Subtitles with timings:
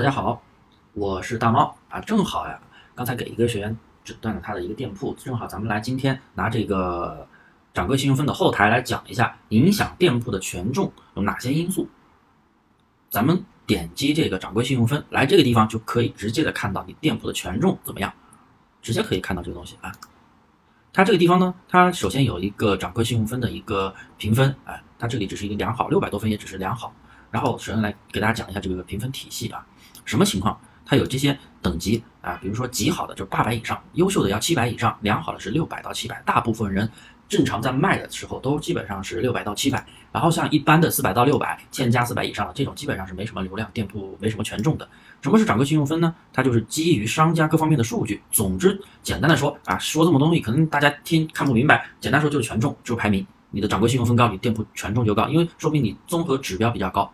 [0.00, 0.40] 大家好，
[0.94, 2.58] 我是大猫啊，正好呀，
[2.94, 7.28] 刚才给一个学员诊断了他的一个店铺，正好咱们来今天拿这个
[7.74, 11.86] 掌柜信用分的后台来讲一下影响店铺的权重有哪些因素。
[13.10, 18.10] 咱们点击这个掌柜信用分，来这个地方就可以直接的看到你店铺的权重怎么样，
[18.80, 19.92] 直接可以看到这个东西啊。
[20.94, 26.90] 它这个地方呢，它首先有一个掌柜信用分的一个评分，哎，它这里只是一个良好，六百多分也只是良好。
[27.30, 29.64] 然后首先来给大家讲一下这个评分体系啊。
[30.04, 30.58] 什么情况？
[30.84, 36.20] 它有这些等级啊，比如说极好的就是八百以上，优秀的要七百以上，良好的是六百到七百。
[36.26, 36.90] 大部分人
[37.28, 39.86] 正常在卖的时候都基本上是六百到七百。
[40.10, 44.88] 然后像一般的四百到六百，千加四百以上的这种基本上是没什么流量，店铺没什么权重的。
[45.22, 46.12] 什么是掌柜信用分呢？
[46.32, 48.20] 它就是基于商家各方面的数据。
[48.32, 51.88] 总之，简单的说啊，说这么多东西可能大家听看不明白。
[52.00, 53.24] 简单说就是权重，就是排名。
[53.52, 57.12] 你的掌柜信用分高，你店铺权重就高，因为说明你综合指标比较高。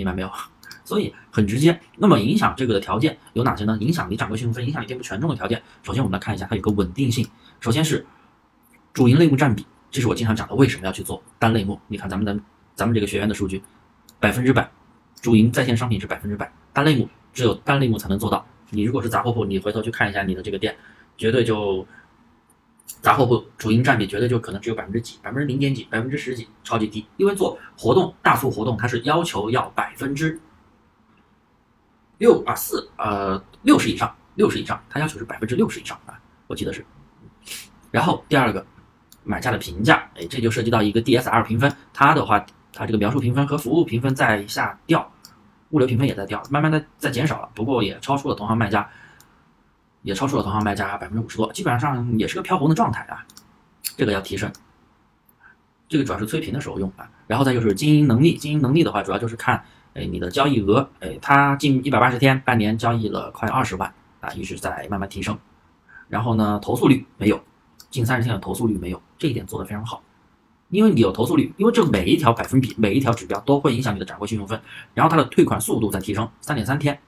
[0.00, 0.30] 明白没有？
[0.82, 1.78] 所以很直接。
[1.98, 3.76] 那么影响这个的条件有哪些呢？
[3.80, 7.28] 影响你掌柜信用分，影响你店铺权重的条件，首先我们来看一下，它有个稳定性。
[7.60, 8.04] 首先是
[8.92, 11.78] 主营类目占比，这是我经常讲的，为什么要去做单类目？
[11.86, 12.42] 你看咱们的
[12.74, 13.62] 咱们这个学员的数据，
[14.18, 14.68] 百分之百，
[15.20, 18.44] 主营在线商品是百分之百，单类目只有单类目才能做到。
[18.70, 20.74] 你如果是杂货铺，你回头去看一下你的这个店，
[21.16, 21.86] 绝对就。
[23.02, 27.06] 杂货铺主营占比绝对就可能只有百分之几，百分之零点几，百分之十几，超级低。
[27.16, 30.38] 因为做活动大促活动，它是要求要百分之
[32.18, 36.84] 六啊四呃六十以上，六十以上，它要求是百分之六十以上啊，我记得是。
[37.90, 38.64] 然后第二个，
[39.24, 45.10] 买家的评价，哎，这就涉及到一个 DSR 评分，它的话，它这个描述评分和服务评分在下掉，
[45.70, 48.88] 物流评分也在掉，慢慢的在减少了，不过也超出了同行卖家。
[50.02, 53.24] 也超出了同行卖家百分之五十多，基本上也是个飘红的状态啊。
[53.96, 54.50] 这个要提升，
[55.88, 57.10] 这个主要是催评的时候用啊。
[57.26, 59.62] 然后再就是经营能力，经营能力的话，主要就是看
[59.94, 65.38] 哎你的交易额，哎它近一百八十天，半年交易了快二十万啊，一直在慢慢提升。
[66.08, 67.40] 然后呢，投诉率没有，
[67.90, 70.02] 近三十天的投诉率没有，这一点做得非常好。
[70.70, 74.60] 因为你有投诉率，因为这每一条百分比，每一条指标都会影响你的展会信用分。
[74.94, 76.98] 然后它的退款速度在提升，三点三天。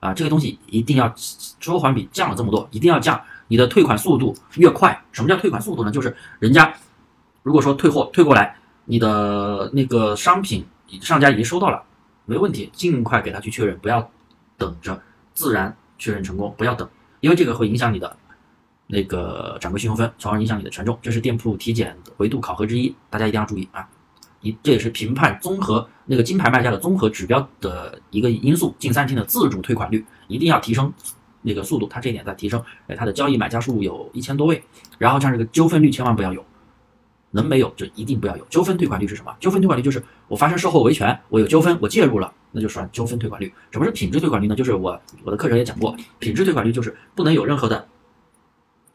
[0.00, 1.12] 啊，这个东西一定要
[1.60, 3.20] 收还比降了这么多，一定要降。
[3.48, 5.90] 你的退款速度越快，什么叫退款速度呢？
[5.90, 6.74] 就是人家
[7.42, 10.66] 如果说退货退过来，你的那个商品
[11.00, 11.82] 上家已经收到了，
[12.24, 14.10] 没问题，尽快给他去确认，不要
[14.58, 15.00] 等着
[15.32, 16.88] 自然确认成功，不要等，
[17.20, 18.16] 因为这个会影响你的
[18.88, 20.98] 那个掌柜信用分，从而影响你的权重。
[21.00, 23.88] 这是店铺体检维度考核之一，大家一定要注意啊。
[24.40, 28.74] 一这也是评判综合那个金牌卖家的综合指标的一个因素。
[28.78, 30.92] 近三天的自主退款率一定要提升，
[31.42, 32.62] 那个速度，它这一点在提升。
[32.86, 34.62] 哎，它的交易买家数有一千多位，
[34.98, 36.44] 然后像这个纠纷率千万不要有，
[37.30, 38.44] 能没有就一定不要有。
[38.50, 39.34] 纠纷退款率是什么？
[39.40, 43.52] 纠纷退款率就是我发生售后维权，我有纠纷，我介入了，那就算纠纷退款率。
[43.70, 44.54] 什么是品质退款率呢？
[44.54, 47.86] 就是我我的课程也讲过，品质退款率就是不能有任何的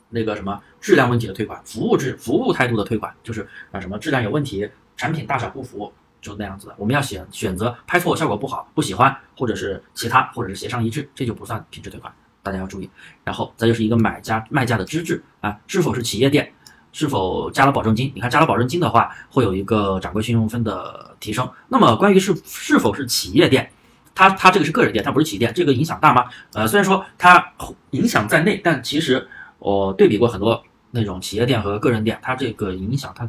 [0.09, 4.69] 那个什么质量问题的退款，服务质服务态度的退款，就是啊什么质量有问题。
[5.02, 5.92] 产品大小不符，
[6.22, 6.76] 就那样子的。
[6.78, 12.14] 我们要选选择拍错效果不好，不喜欢，或者是其他，或者是协商一致，这就不算品质退款，
[12.44, 12.88] 大家要注意。
[13.24, 16.54] 然后再就是一个买家卖家的资质啊，是否是企业店，
[16.92, 18.12] 是否加了保证金？
[18.14, 21.52] 你看加了保证金的话，会有一个掌柜信用分的提升。
[21.70, 23.72] 那么关于是是否是企业店，
[24.14, 26.26] 它它这个是个人店，它不是企业店，这个影响大吗？
[26.54, 27.54] 呃，虽然说它
[27.90, 33.28] 影响在内，但其实我对比过很多那种企业店和个人店，它这个影响它。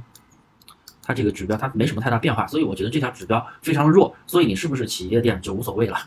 [1.02, 5.98] 它这个指标它没什么太大变化，所以我觉得这条指标非常弱，所以你是不是企业店就无所谓了。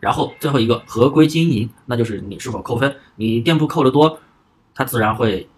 [0.00, 4.18] 然后最后一个合规经营，那就是你是否扣分，你店铺扣的多，
[4.74, 5.48] 它自然会，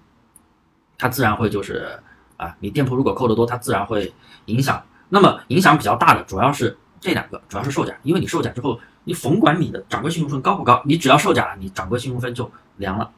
[0.99, 1.99] 它自然会就是
[2.37, 4.13] 啊，你店铺如果扣的多，它自然会
[4.47, 4.85] 影响。
[5.09, 13.11] 那么影响比较大的主要是这两个，主要是售假，因为你售假之后，你甭管你的掌柜信用分高不高，你只要售假了，你掌柜信用分就凉了。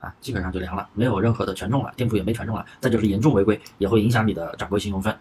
[0.00, 2.64] 啊，基本上就凉了，没有任何的权重了，店铺也没权重了。
[2.80, 5.14] 再就是严重违规，也会影响你的掌柜信用分。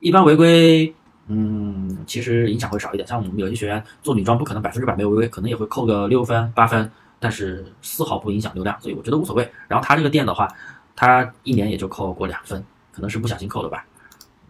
[0.00, 0.94] 一般违规，
[1.28, 3.06] 嗯，其实影响会少一点。
[3.06, 9.46] 像我们有些学员做女装，不可能百分之百没有违规，可能也会扣个六分八分，但是丝毫不影响流量，所以我觉得无所谓。
[9.68, 10.48] 然后他这个店的话，
[10.94, 13.84] 他一年也就扣过两分，可能是不小心扣的吧。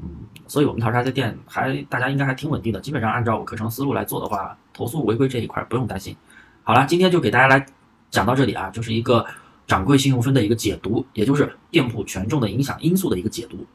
[0.00, 0.08] 嗯，
[0.46, 6.17] 所以我们淘沙这店还大家应该还挺稳定的，基本上按照我课程思路来做的话，投诉违规这一块不用担心。
[6.62, 7.67] 好了，今天就给大家来
[8.11, 9.26] 讲到这里啊，就是一个。
[9.67, 13.67] 掌柜信用分的一个解读，也就是店铺权重的影响因素的一个解读。